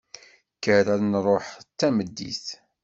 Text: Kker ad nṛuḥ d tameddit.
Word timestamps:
Kker 0.55 0.85
ad 0.93 1.01
nṛuḥ 1.03 1.47
d 1.65 1.67
tameddit. 1.79 2.45